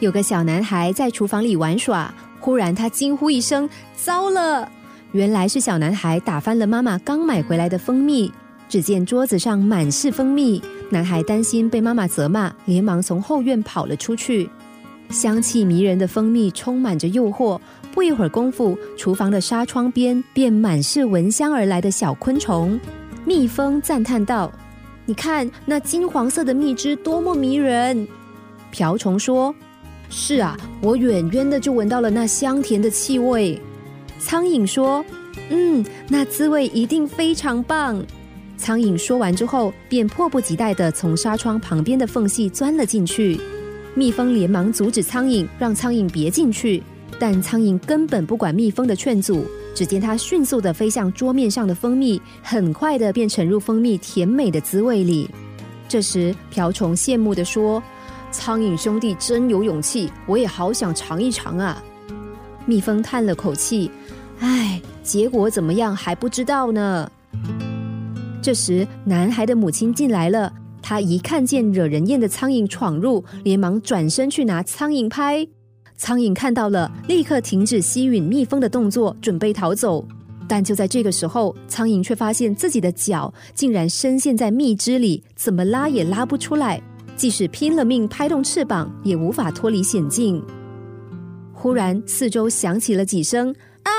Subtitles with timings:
[0.00, 4.66] 有个小男孩在厨房里玩耍，忽然他惊呼一声：“糟了！”
[5.12, 8.32] 原来是小男孩打翻了妈妈刚买回来的蜂蜜。
[8.66, 14.48] 只见桌子上满是蜂蜜，男孩担心被妈妈责骂，连忙从后院跑了出去。
[15.10, 17.60] 香气迷人的蜂蜜充满着诱惑，
[17.92, 22.78] 不一会儿功夫，厨房的纱窗边便满是闻香而来的小昆虫。
[23.26, 24.50] 蜜蜂赞叹道
[25.04, 28.08] ：“你看那金黄色的蜜汁多么迷人！”
[28.70, 29.52] 瓢虫说
[30.10, 33.58] ：“是啊，我远远的就闻到了那香甜的气味。”
[34.18, 35.02] 苍蝇说
[35.48, 38.04] ：“嗯，那滋味一定非常棒。”
[38.58, 43.40] 苍蝇说完之后，便迫不及待的从纱窗旁边的缝隙钻了进去。
[43.94, 46.82] 蜜蜂连忙阻止苍蝇，让苍蝇别进去。
[47.18, 55.28] 但苍蝇根本不管蜜蜂的劝阻，只见它迅速的飞向桌面上的蜂蜜，很快的便沉入蜂蜜甜美的滋味里。
[55.88, 57.82] 这时，瓢虫羡慕的说
[58.30, 61.82] ：“苍蝇兄弟真有勇气，我也好想尝一尝啊。”
[62.66, 63.90] 蜜蜂叹了口气
[64.40, 67.10] ：“唉，结果怎么样还不知道呢。”
[68.42, 70.52] 这时，男孩的母亲进来了。
[70.82, 75.46] 他一看见惹人厌的苍蝇闯入，连忙转身去拿苍蝇拍。
[75.96, 80.04] 苍蝇看到了，立刻停止吸吮蜜蜂的动作，准备逃走。
[80.48, 86.82] 但就在这个时候，苍蝇却发现自己的脚竟然深陷在蜜汁里，怎么拉也拉不出来。
[87.20, 90.42] 即使拼了命拍动翅膀，也无法脱离险境。
[91.52, 93.54] 忽然，四周响起了几声
[93.84, 93.92] “啊”。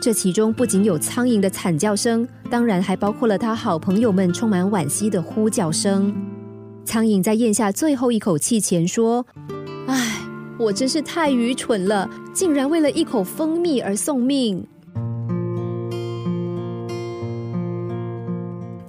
[0.00, 6.10] 这其中不仅有苍蝇的惨叫声，当然还包括了他好朋友们充满惋惜的呼叫声。
[6.82, 9.26] 苍蝇在咽下最后一口气前说
[9.86, 10.22] ：“唉，
[10.58, 14.66] 我真是太愚蠢了，竟然为了一口蜂蜜而送命。”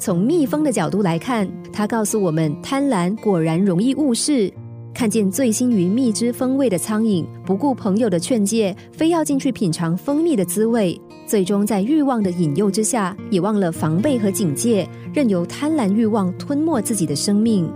[0.07, 4.49] 从蜜蜂的角度来看，它告诉我们：贪婪果然容易误事。
[4.93, 17.69] 看见醉心于蜜汁风味的苍蝇，不顾朋友的劝诫，非要进去品尝蜂蜜的滋味，最终在欲望的引诱之下，也忘了防备和警戒，任由贪婪欲望吞没自己的生命。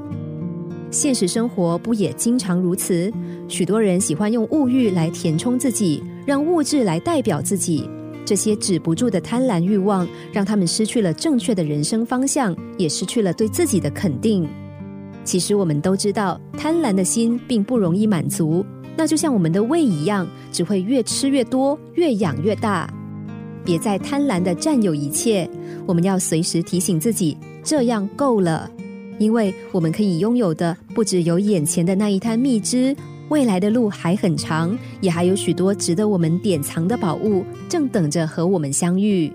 [0.89, 3.11] 现实生活不也经常如此？
[3.49, 7.89] 许多人喜欢用物欲来填充自己，让物质来代表自己。
[8.25, 14.47] 这些止不住的贪婪欲望，让他们失去了正确的人生方向，也失去了对自己的肯定。
[15.23, 18.65] 其实我们都知道，贪婪的心并不容易满足。
[18.97, 22.91] 那就像我们的胃一样，只会越吃越多，越养越大。
[23.63, 25.49] 别再贪婪的占有一切，
[25.85, 28.69] 我们要随时提醒自己，这样够了。
[29.19, 32.95] 因为我们可以拥有的，不只有眼前的那一滩蜜汁，
[33.31, 39.31] 未来的路还很长，也还有许多值得我们典藏的宝物，正等着和我们相遇。